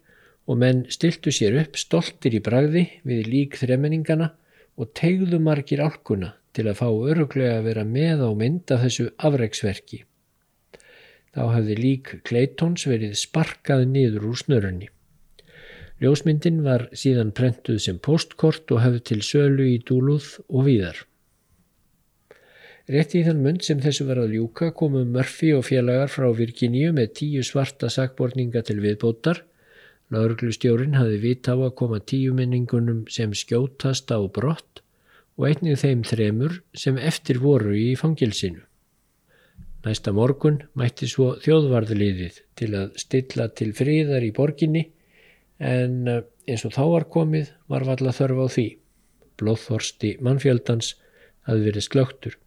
og 0.48 0.60
menn 0.64 0.86
stiltu 0.94 1.34
sér 1.36 1.58
upp 1.62 1.78
stoltir 1.80 2.38
í 2.38 2.44
bragði 2.44 2.86
við 3.08 3.32
lík 3.32 3.58
þremeningana 3.60 4.32
og 4.80 4.94
tegðu 4.98 5.40
margir 5.44 5.84
álkuna 5.84 6.34
til 6.56 6.68
að 6.70 6.80
fá 6.80 6.88
öruglega 6.90 7.60
að 7.60 7.68
vera 7.70 7.84
með 7.88 8.24
á 8.26 8.30
mynd 8.38 8.74
af 8.74 8.86
þessu 8.86 9.10
afreiksverki. 9.18 10.04
Þá 11.36 11.44
hafði 11.54 11.76
lík 11.78 12.14
Claytons 12.26 12.88
verið 12.90 13.18
sparkað 13.20 13.84
niður 13.92 14.32
úr 14.32 14.40
snörunni. 14.42 14.88
Ljósmyndin 16.02 16.64
var 16.66 16.88
síðan 16.94 17.34
prentuð 17.38 17.78
sem 17.84 18.00
postkort 18.02 18.70
og 18.74 18.84
hafði 18.84 19.04
til 19.12 19.20
sölu 19.26 19.66
í 19.66 19.78
dúluð 19.82 20.32
og 20.48 20.68
víðar. 20.70 21.04
Rétt 22.88 23.18
í 23.20 23.24
þann 23.26 23.42
mund 23.44 23.66
sem 23.66 23.82
þessu 23.84 24.06
var 24.08 24.22
að 24.22 24.38
ljúka 24.38 24.70
komu 24.78 25.02
Murphy 25.06 25.52
og 25.58 25.66
félagar 25.68 26.12
frá 26.14 26.30
Virginíu 26.38 26.94
með 26.96 27.10
tíu 27.20 27.42
svarta 27.44 27.90
sakborninga 27.92 28.62
til 28.64 28.78
viðbótar. 28.84 29.42
Laurglustjórin 30.14 30.96
hafði 30.96 31.18
vit 31.24 31.50
á 31.52 31.56
að 31.56 31.74
koma 31.80 32.00
tíu 32.00 32.36
minningunum 32.36 33.04
sem 33.12 33.34
skjótast 33.36 34.12
á 34.16 34.20
brott 34.24 34.82
og 35.36 35.50
einnið 35.50 35.82
þeim 35.84 36.04
þremur 36.08 36.62
sem 36.74 36.98
eftir 36.98 37.42
voru 37.44 37.76
í 37.76 37.92
fangilsinu. 38.00 38.64
Næsta 39.84 40.12
morgun 40.16 40.62
mætti 40.80 41.08
svo 41.08 41.34
þjóðvarðliðið 41.44 42.40
til 42.60 42.72
að 42.76 42.96
stilla 43.00 43.48
til 43.56 43.70
fríðar 43.76 44.26
í 44.26 44.32
borginni 44.36 44.88
en 45.60 46.08
eh, 46.08 46.24
eins 46.48 46.66
og 46.68 46.74
þá 46.76 46.84
var 46.94 47.06
komið 47.14 47.52
var 47.72 47.86
valla 47.88 48.16
þörf 48.16 48.42
á 48.44 48.48
því. 48.56 48.68
Blóðþorsti 49.38 50.16
mannfjöldans 50.24 50.96
hafði 51.48 51.68
verið 51.70 51.86
slögtur. 51.86 52.40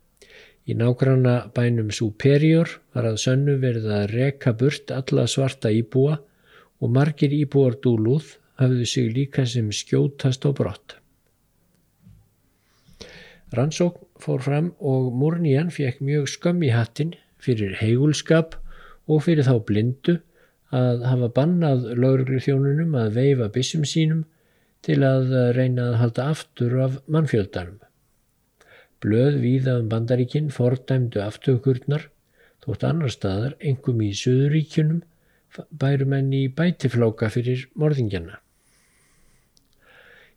Í 0.69 0.77
nágranna 0.77 1.51
bænum 1.55 1.93
Superior 1.95 2.73
var 2.95 3.09
að 3.09 3.21
sönnu 3.23 3.57
verið 3.63 3.89
að 3.95 4.11
reka 4.13 4.53
burt 4.57 4.93
alla 4.95 5.27
svarta 5.31 5.73
íbúa 5.73 6.19
og 6.81 6.93
margir 6.97 7.33
íbúar 7.37 7.77
dúluð 7.85 8.37
hafðu 8.61 8.87
sig 8.87 9.13
líka 9.15 9.47
sem 9.47 9.71
skjótast 9.73 10.45
á 10.49 10.51
brott. 10.57 10.97
Rannsókn 13.57 14.07
fór 14.23 14.43
fram 14.45 14.73
og 14.79 15.13
Múrnían 15.17 15.73
fekk 15.75 16.03
mjög 16.07 16.29
skömm 16.31 16.63
í 16.63 16.71
hattin 16.71 17.17
fyrir 17.43 17.77
heigulskap 17.81 18.55
og 19.11 19.25
fyrir 19.27 19.49
þá 19.49 19.57
blindu 19.67 20.21
að 20.71 21.03
hafa 21.09 21.31
bannað 21.35 21.89
lauruglufjónunum 21.99 22.95
að 23.01 23.17
veifa 23.17 23.49
bissum 23.55 23.83
sínum 23.89 24.23
til 24.87 25.01
að 25.05 25.33
reyna 25.57 25.91
að 25.91 25.99
halda 26.03 26.29
aftur 26.33 26.77
af 26.85 27.01
mannfjöldanum. 27.11 27.81
Blöð 29.01 29.41
víða 29.43 29.79
um 29.81 29.89
bandaríkinn 29.91 30.53
fordæmdu 30.55 31.23
aftökurnar 31.25 32.07
þótt 32.65 32.85
annar 32.87 33.13
staðar, 33.13 33.57
engum 33.59 34.03
í 34.05 34.13
Suðuríkjunum, 34.17 35.01
bærum 35.71 36.15
enn 36.17 36.33
í 36.37 36.45
bætifláka 36.55 37.31
fyrir 37.33 37.67
morðingjana. 37.79 38.39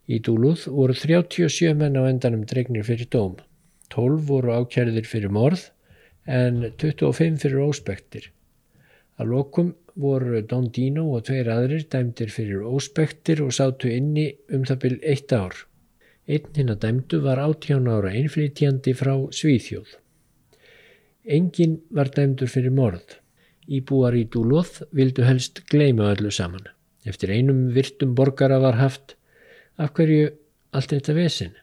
Í 0.04 0.20
Dúluð 0.20 0.66
voru 0.68 0.94
37 0.96 1.72
menn 1.80 1.96
á 1.96 2.02
endanum 2.04 2.44
dregnir 2.48 2.84
fyrir 2.84 3.08
dóm. 3.12 3.38
12 3.94 4.26
voru 4.28 4.52
ákjærðir 4.58 5.06
fyrir 5.08 5.32
morð 5.32 5.70
en 6.26 6.60
25 6.82 7.40
fyrir 7.40 7.62
óspektir. 7.64 8.28
Að 9.16 9.30
lokum 9.30 9.72
voru 9.94 10.42
Don 10.42 10.66
Dino 10.74 11.06
og 11.14 11.24
tveir 11.28 11.48
aðrir 11.54 11.86
dæmdir 11.90 12.32
fyrir 12.34 12.66
óspektir 12.66 13.40
og 13.44 13.54
sátu 13.54 13.92
inni 13.92 14.32
um 14.52 14.64
það 14.66 14.80
byrj 14.84 15.00
eitt 15.12 15.32
ár. 15.32 15.56
Einn 16.26 16.52
hinn 16.56 16.72
að 16.72 16.80
dæmdu 16.84 17.20
var 17.24 17.40
18 17.40 17.88
ára 17.88 18.12
einflýtjandi 18.12 18.94
frá 18.96 19.14
Svíþjóð. 19.30 19.98
Engin 21.24 21.78
var 21.90 22.10
dæmdur 22.12 22.50
fyrir 22.50 22.74
morð. 22.74 23.20
Íbúar 23.68 24.16
í 24.18 24.24
Dúlóð 24.28 24.82
vildu 24.92 25.24
helst 25.24 25.62
gleima 25.72 26.10
öllu 26.12 26.30
saman. 26.34 26.66
Eftir 27.04 27.32
einum 27.32 27.70
virtum 27.72 28.14
borgara 28.16 28.58
var 28.60 28.76
haft 28.80 29.16
af 29.80 29.94
hverju 29.96 30.32
allt 30.72 30.92
þetta 30.92 31.14
vesin. 31.16 31.54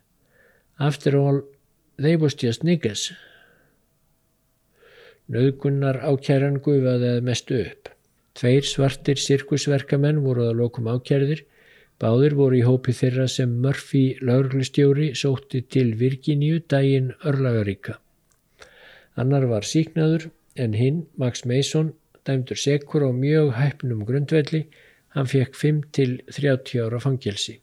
After 0.79 1.17
all, 1.17 1.43
they 2.01 2.17
was 2.17 2.37
just 2.37 2.63
niggas. 2.63 3.11
Nauðgunnar 5.31 6.01
ákjæran 6.01 6.59
gufaði 6.65 7.13
að 7.15 7.23
mestu 7.27 7.61
upp. 7.61 7.91
Tveir 8.35 8.65
svartir 8.65 9.19
sirkusverkamenn 9.21 10.23
voru 10.25 10.49
að 10.49 10.57
lokum 10.63 10.89
ákjærðir. 10.89 11.45
Báðir 12.01 12.33
voru 12.33 12.57
í 12.57 12.65
hópi 12.65 12.95
þeirra 12.97 13.27
sem 13.29 13.51
Murphy 13.61 14.17
lauruglustjóri 14.25 15.11
sótti 15.13 15.61
til 15.69 15.93
Virginíu 15.99 16.63
dægin 16.65 17.11
örlagaríka. 17.21 17.99
Annar 19.21 19.45
var 19.51 19.67
síknaður 19.67 20.31
en 20.55 20.73
hinn, 20.73 21.05
Max 21.17 21.45
Mason, 21.45 21.93
dæmdur 22.27 22.55
sekur 22.55 23.07
á 23.07 23.11
mjög 23.11 23.53
hæpnum 23.57 24.05
grundvelli. 24.05 24.65
Hann 25.15 25.27
fekk 25.27 25.55
5 25.55 25.83
til 25.91 26.21
30 26.31 26.79
ára 26.79 26.99
fangelsi. 26.99 27.59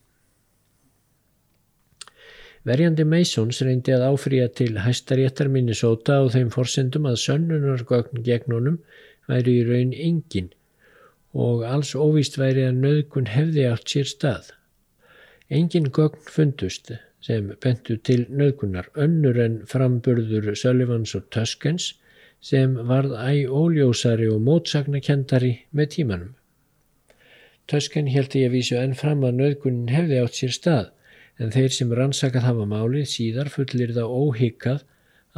Verjandi 2.68 3.04
Masons 3.07 3.62
reyndi 3.64 3.95
að 3.95 4.04
áfrýja 4.11 4.49
til 4.52 4.80
hæstaréttar 4.85 5.49
Minnesota 5.49 6.18
og 6.25 6.33
þeim 6.35 6.50
forsendum 6.52 7.07
að 7.09 7.21
sönnunargögn 7.23 8.25
gegn 8.26 8.52
honum 8.52 8.80
væri 9.30 9.54
í 9.61 9.66
raun 9.68 9.95
engin 9.95 10.50
og 11.33 11.62
alls 11.68 11.95
óvíst 11.95 12.37
væri 12.40 12.66
að 12.66 12.80
nöðgun 12.83 13.30
hefði 13.30 13.64
átt 13.71 13.95
sér 13.95 14.11
stað. 14.11 14.50
Engin 15.49 15.88
gögn 15.95 16.28
fundust 16.28 16.92
sem 17.25 17.52
bentu 17.62 17.97
til 17.97 18.26
nöðgunar 18.28 18.90
önnur 19.07 19.38
en 19.45 19.61
framburður 19.71 20.52
Sullivans 20.59 21.14
og 21.16 21.30
Tuskens 21.35 21.95
sem 22.40 22.75
varð 22.90 23.14
æg 23.18 23.50
óljósari 23.50 24.28
og 24.30 24.42
mótsagnakendari 24.47 25.54
með 25.71 25.90
tímanum. 25.97 26.35
Tusken 27.68 28.07
held 28.09 28.37
ég 28.38 28.49
að 28.49 28.54
vísu 28.57 28.78
enn 28.80 28.95
fram 28.97 29.25
að 29.26 29.40
nöðgunin 29.40 29.90
hefði 29.92 30.21
átt 30.23 30.38
sér 30.38 30.54
stað 30.54 30.87
en 31.38 31.52
þeir 31.54 31.75
sem 31.75 31.90
rannsakað 31.95 32.47
hafa 32.49 32.68
málið 32.71 33.11
síðar 33.12 33.50
fullir 33.52 33.92
það 33.97 34.14
óhyggað 34.23 34.87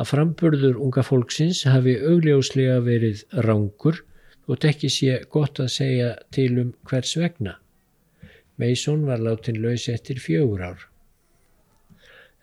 að 0.00 0.10
framburður 0.12 0.78
unga 0.80 1.02
fólksins 1.04 1.64
hafi 1.68 1.96
augljóslega 1.98 2.78
verið 2.86 3.24
rángur 3.46 4.04
og 4.50 4.60
tekki 4.62 4.90
sé 4.92 5.18
gott 5.32 5.60
að 5.62 5.72
segja 5.74 6.14
til 6.34 6.52
um 6.62 6.70
hvers 6.88 7.16
vegna. 7.18 7.58
Mason 8.60 9.04
var 9.08 9.20
látin 9.24 9.60
laus 9.62 9.88
eftir 9.88 10.20
fjögur 10.20 10.62
ár. 10.62 10.86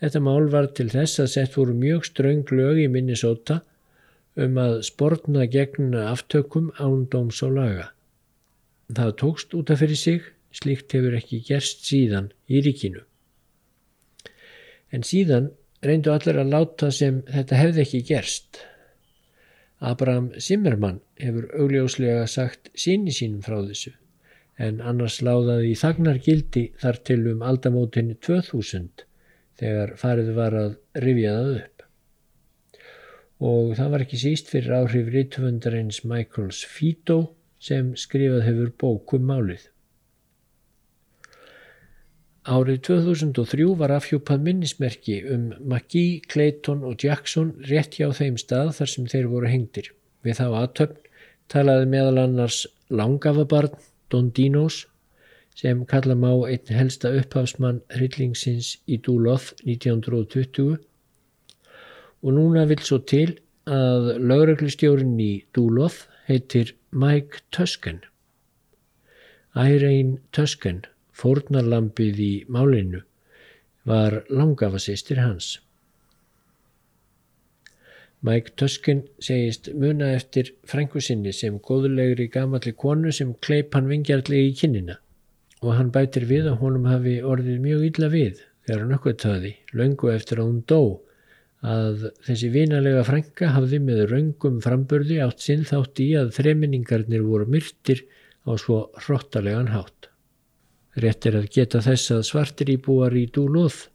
Þetta 0.02 0.22
mál 0.22 0.52
var 0.54 0.70
til 0.78 0.90
þess 0.92 1.22
að 1.24 1.32
sett 1.34 1.58
voru 1.58 1.74
mjög 1.74 2.06
ströng 2.12 2.46
lög 2.54 2.84
í 2.84 2.88
Minnesota 2.92 3.62
um 4.44 4.58
að 4.62 4.80
sportna 4.88 5.46
gegn 5.52 5.96
aftökum 5.98 6.72
ándóms 6.78 7.42
og 7.46 7.58
laga. 7.58 7.92
Það 8.94 9.14
tókst 9.22 9.56
út 9.58 9.72
af 9.74 9.82
fyrir 9.82 10.00
sig, 10.00 10.24
slíkt 10.54 10.94
hefur 10.96 11.18
ekki 11.18 11.42
gerst 11.48 11.86
síðan 11.90 12.32
í 12.48 12.62
ríkinu. 12.66 13.04
En 14.94 15.04
síðan 15.04 15.52
reyndu 15.84 16.14
allir 16.14 16.40
að 16.40 16.54
láta 16.54 16.92
sem 16.94 17.22
þetta 17.28 17.62
hefði 17.62 17.84
ekki 17.84 18.04
gerst. 18.08 18.62
Abraham 19.84 20.32
Zimmermann 20.42 21.02
hefur 21.22 21.52
augljóslega 21.60 22.26
sagt 22.32 22.72
síni 22.74 23.14
sínum 23.14 23.44
frá 23.46 23.60
þessu 23.60 23.94
en 24.58 24.80
annars 24.82 25.20
láðaði 25.22 25.72
í 25.72 25.78
þagnar 25.78 26.20
gildi 26.26 26.64
þar 26.82 27.02
til 27.10 27.20
um 27.32 27.44
aldamótinni 27.46 28.18
2000 28.26 29.06
þegar 29.62 29.94
farið 30.02 30.32
var 30.38 30.58
að 30.58 30.72
rifja 31.04 31.34
það 31.38 31.52
upp. 31.60 31.77
Og 33.38 33.76
það 33.78 33.92
var 33.94 34.04
ekki 34.06 34.18
síst 34.18 34.48
fyrir 34.50 34.74
áhrif 34.80 35.10
rítufundarins 35.14 36.02
Michaels 36.10 36.64
Fito 36.66 37.20
sem 37.62 37.92
skrifað 37.98 38.46
hefur 38.48 38.72
bókum 38.82 39.28
málið. 39.30 39.68
Árið 42.48 42.80
2003 42.88 43.66
var 43.76 43.92
afhjúpað 43.92 44.44
minnismerki 44.46 45.18
um 45.36 45.50
McGee, 45.60 46.22
Clayton 46.32 46.86
og 46.88 46.96
Jackson 47.04 47.52
rétt 47.68 48.00
hjá 48.00 48.08
þeim 48.16 48.38
stað 48.40 48.72
þar 48.78 48.92
sem 48.94 49.10
þeir 49.12 49.28
voru 49.34 49.52
hengtir. 49.52 49.92
Við 50.24 50.40
þá 50.40 50.46
aðtöfn 50.62 51.02
talaði 51.52 51.90
meðal 51.92 52.22
annars 52.24 52.62
langafabarn 52.88 53.76
Don 54.10 54.32
Dinos 54.32 54.86
sem 55.60 55.84
kalla 55.92 56.16
má 56.16 56.32
einn 56.48 56.72
helsta 56.72 57.12
upphafsmann 57.20 57.84
hryllingsins 57.98 58.78
í 58.88 59.02
Dúloth 59.04 59.52
1920 59.66 60.80
og 62.24 62.34
núna 62.34 62.66
vil 62.70 62.84
svo 62.84 63.00
til 63.04 63.38
að 63.68 64.14
lögreglistjórin 64.24 65.18
í 65.20 65.32
Dúloth 65.56 66.08
heitir 66.28 66.76
Mike 66.92 67.44
Tusken. 67.52 68.04
Irene 69.58 70.20
Tusken 70.32 70.86
fórnarlampið 71.18 72.20
í 72.22 72.34
málinu, 72.52 73.02
var 73.88 74.22
langafasistir 74.30 75.22
hans. 75.24 75.58
Mike 78.28 78.56
Tuskin 78.60 79.04
segist 79.24 79.70
muna 79.78 80.10
eftir 80.18 80.52
frængu 80.68 81.02
sinni 81.06 81.34
sem 81.34 81.60
góðulegri 81.64 82.28
gamalli 82.34 82.74
konu 82.84 83.14
sem 83.14 83.36
kleip 83.46 83.78
hann 83.78 83.90
vingjarlegi 83.92 84.52
í 84.52 84.56
kinnina 84.62 84.98
og 85.62 85.74
hann 85.78 85.92
bætir 85.94 86.26
við 86.30 86.50
að 86.52 86.60
honum 86.62 86.88
hafi 86.90 87.16
orðið 87.26 87.62
mjög 87.62 87.86
illa 87.88 88.10
við 88.14 88.42
þegar 88.66 88.82
hann 88.84 88.96
uppgöttaði, 88.98 89.54
löngu 89.74 90.12
eftir 90.14 90.42
að 90.42 90.50
hún 90.50 90.60
dó, 90.70 90.82
að 91.66 92.12
þessi 92.26 92.50
vinalega 92.54 93.04
frænga 93.08 93.50
hafði 93.56 93.80
með 93.82 94.04
raungum 94.12 94.60
framburði 94.62 95.18
átt 95.26 95.42
sinn 95.42 95.66
þátt 95.66 96.00
í 96.04 96.12
að 96.20 96.36
þreminningarnir 96.38 97.26
voru 97.26 97.48
myrtir 97.50 98.04
á 98.46 98.54
svo 98.62 98.92
hróttalegan 99.02 99.74
hátt. 99.74 100.12
Rétt 100.98 101.26
er 101.26 101.38
að 101.42 101.50
geta 101.54 101.82
þess 101.82 102.14
að 102.14 102.26
svartir 102.30 102.70
íbúar 102.74 103.14
í 103.18 103.28
Dúlóð 103.34 103.88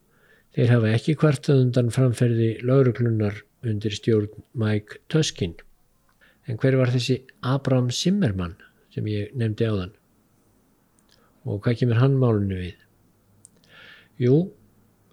þeir 0.55 0.75
hafa 0.75 0.93
ekki 0.97 1.17
kvartað 1.19 1.63
undan 1.65 1.91
framferði 1.95 2.57
lauruglunar 2.67 3.43
undir 3.63 3.95
stjórn 3.95 4.31
Mike 4.59 5.01
Tuskin. 5.09 5.55
En 6.47 6.59
hver 6.59 6.77
var 6.77 6.91
þessi 6.91 7.23
Abraham 7.47 7.91
Zimmermann 7.95 8.57
sem 8.93 9.07
ég 9.07 9.35
nefndi 9.39 9.71
á 9.71 9.75
þann? 9.75 9.95
Og 11.47 11.63
hvað 11.63 11.79
kemur 11.81 12.03
hann 12.03 12.19
málunni 12.19 12.59
við? 12.59 12.75
Jú, 14.23 14.37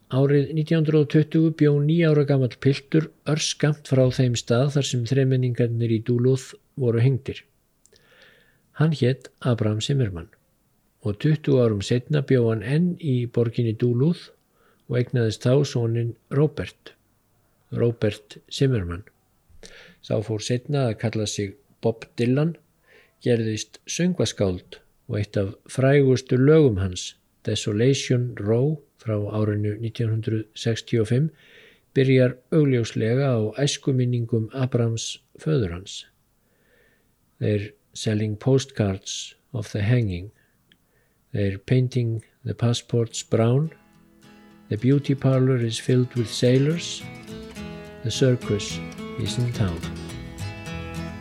árið 0.09 0.49
1920 0.55 1.51
bjó 1.57 1.75
nýjára 1.85 2.25
gammal 2.25 2.55
piltur 2.63 3.11
örskamt 3.29 3.89
frá 3.91 4.07
þeim 4.09 4.35
stað 4.39 4.73
þar 4.75 4.87
sem 4.89 5.05
þremenningarnir 5.05 5.93
í 5.93 6.01
Dúlóð 6.05 6.53
voru 6.81 7.03
hengtir. 7.03 7.43
Hann 8.79 8.95
hétt 8.97 9.29
Abraham 9.39 9.81
Zimmermann 9.85 10.31
og 11.05 11.19
20 11.21 11.61
árum 11.61 11.83
setna 11.85 12.23
bjó 12.25 12.47
hann 12.49 12.65
enn 12.65 12.89
í 12.97 13.27
borginni 13.29 13.75
Dúlúð 13.77 14.31
og 14.89 14.97
egnaðist 14.97 15.45
þá 15.45 15.61
sónin 15.69 16.15
Robert, 16.33 16.95
Robert 17.69 18.39
Zimmermann. 18.49 19.05
Sá 20.01 20.17
fór 20.25 20.41
setna 20.41 20.87
að 20.89 20.97
kalla 21.03 21.27
sig 21.29 21.53
Bob 21.83 22.07
Dylan, 22.17 22.55
gerðist 23.21 23.77
söngvaskáld 23.85 24.79
og 25.09 25.19
eitt 25.21 25.37
af 25.37 25.53
frægustu 25.69 26.39
lögum 26.39 26.79
hans, 26.81 27.13
Desolation 27.43 28.35
Row 28.35 28.81
frá 28.99 29.15
árinu 29.15 29.77
1965, 29.79 31.29
byrjar 31.93 32.37
augljóslega 32.51 33.31
á 33.31 33.39
æskuminningum 33.63 34.49
Abrams 34.53 35.19
föður 35.39 35.77
hans. 35.77 36.05
They're 37.39 37.71
selling 37.93 38.35
postcards 38.35 39.35
of 39.53 39.71
the 39.71 39.81
hanging 39.81 40.31
They're 41.31 41.59
painting 41.59 42.23
the 42.43 42.55
passports 42.55 43.21
brown. 43.21 43.71
The 44.69 44.77
beauty 44.77 45.13
parlor 45.13 45.57
is 45.57 45.77
filled 45.77 46.11
with 46.15 46.27
sailors. 46.27 47.03
The 48.03 48.09
circus 48.09 48.79
is 49.19 49.37
in 49.37 49.53
town. 49.53 49.79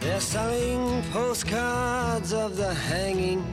They're 0.01 0.21
selling 0.21 1.03
postcards 1.13 2.33
of 2.33 2.57
the 2.57 2.73
hanging. 2.73 3.45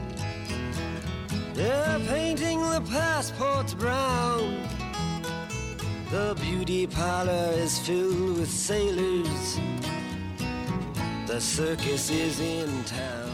They're 1.56 2.00
painting 2.06 2.60
the 2.60 2.82
passports 2.82 3.72
brown. 3.72 4.60
The 6.10 6.36
beauty 6.38 6.86
parlor 6.86 7.52
is 7.56 7.78
filled 7.78 8.38
with 8.38 8.50
sailors. 8.50 9.58
The 11.26 11.40
circus 11.40 12.10
is 12.10 12.40
in 12.40 12.84
town. 12.84 13.32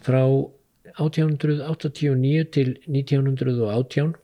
Frau 0.00 0.52
1889 1.00 2.44
til 2.52 2.78
1918 2.86 4.14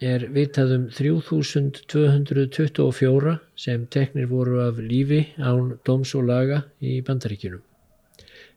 er 0.00 0.24
vitað 0.32 0.74
um 0.78 0.88
3224 0.88 3.38
sem 3.66 3.86
teknir 3.86 4.26
voru 4.32 4.62
af 4.64 4.80
lífi 4.80 5.26
án 5.36 5.76
dóms 5.84 6.16
og 6.16 6.24
laga 6.32 6.62
í 6.80 7.04
bandaríkinum. 7.04 7.60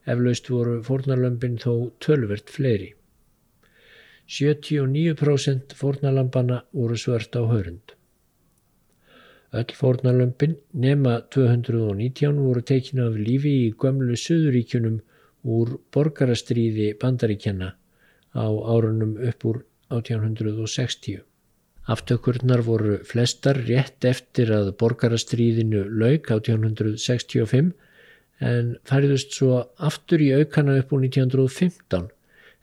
Eflaust 0.08 0.48
voru 0.48 0.80
fórnarlömpin 0.88 1.60
þó 1.60 1.92
tölvert 2.00 2.48
fleiri. 2.48 2.94
79% 4.32 5.74
fórnarlampana 5.76 6.62
voru 6.72 6.96
svört 6.96 7.36
á 7.36 7.42
hörund. 7.44 7.92
Öll 9.52 9.74
fórnarlömpin 9.76 10.54
nema 10.72 11.18
219 11.28 12.38
voru 12.40 12.62
tekin 12.70 13.02
af 13.04 13.18
lífi 13.26 13.52
í 13.66 13.74
gömlu 13.82 14.16
Suðuríkunum 14.16 15.02
úr 15.56 15.74
borgarastríði 15.92 16.86
bandaríkjana 17.02 17.68
á 18.32 18.46
árunum 18.74 19.18
upp 19.28 19.44
úr 19.50 19.58
1860. 19.92 21.20
Aftökurnar 21.92 22.64
voru 22.64 22.96
flestar 23.04 23.60
rétt 23.68 24.08
eftir 24.08 24.54
að 24.56 24.72
borgarastríðinu 24.80 25.84
lauk 25.90 26.32
1865 26.38 27.72
en 28.40 28.74
færðust 28.88 29.36
svo 29.36 29.60
aftur 29.76 30.24
í 30.24 30.32
aukana 30.40 30.80
upp 30.80 30.96
úr 30.96 31.04
1915 31.04 32.08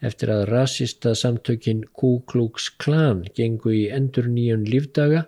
eftir 0.06 0.32
að 0.32 0.46
rasista 0.50 1.14
samtökin 1.16 1.84
Ku 1.94 2.20
Klux 2.30 2.70
Klan 2.80 3.26
gengu 3.36 3.74
í 3.76 3.88
endur 3.94 4.30
nýjun 4.32 4.66
lífdaga 4.70 5.26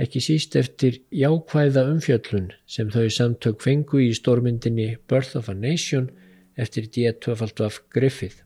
ekki 0.00 0.20
síst 0.20 0.56
eftir 0.58 0.98
jákvæða 1.14 1.86
umfjöllun 1.92 2.50
sem 2.66 2.90
þau 2.90 3.06
samtök 3.16 3.62
fengu 3.62 4.00
í 4.02 4.10
stórmyndinni 4.16 4.96
Birth 5.08 5.36
of 5.38 5.48
a 5.48 5.54
Nation 5.54 6.10
eftir 6.56 6.88
D2 6.90 7.36
Griffith. 7.94 8.42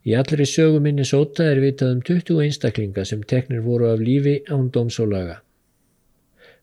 Í 0.00 0.14
allri 0.16 0.46
söguminni 0.48 1.04
sóta 1.04 1.44
er 1.52 1.60
vitað 1.60 1.94
um 1.94 2.00
20 2.08 2.40
einstaklinga 2.46 3.04
sem 3.04 3.22
teknir 3.22 3.60
voru 3.64 3.90
af 3.92 4.00
lífi 4.00 4.38
án 4.48 4.70
dómsólaga. 4.72 5.42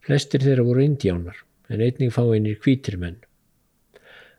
Flestir 0.02 0.42
þeirra 0.42 0.66
voru 0.66 0.84
indjánar 0.84 1.44
en 1.70 1.84
einning 1.84 2.14
fá 2.14 2.24
einir 2.34 2.58
kvítir 2.64 2.98
menn. 2.98 3.20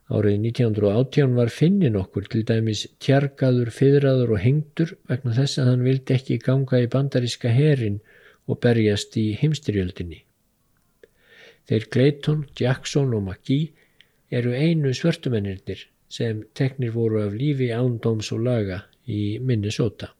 Árið 0.09 0.39
1918 0.49 1.35
var 1.37 1.51
finnin 1.53 1.97
okkur 2.01 2.29
til 2.33 2.45
dæmis 2.49 2.87
tjargaður, 3.05 3.69
fyrraður 3.79 4.33
og 4.37 4.41
hengtur 4.41 4.95
vegna 5.11 5.35
þess 5.37 5.61
að 5.61 5.69
hann 5.69 5.85
vildi 5.85 6.15
ekki 6.17 6.39
ganga 6.47 6.81
í 6.81 6.89
bandaríska 6.95 7.53
herin 7.53 7.99
og 8.49 8.61
berjast 8.65 9.19
í 9.21 9.27
heimstyrjöldinni. 9.37 10.23
Þeir 11.69 11.89
Clayton, 11.93 12.47
Jackson 12.57 13.13
og 13.13 13.27
McGee 13.27 13.69
eru 14.33 14.55
einu 14.57 14.95
svörtumennirnir 14.97 15.85
sem 16.09 16.41
teknir 16.57 16.95
voru 16.97 17.21
af 17.27 17.37
lífi 17.37 17.69
ándóms 17.77 18.33
og 18.33 18.47
laga 18.49 18.87
í 19.05 19.37
Minnesota. 19.45 20.15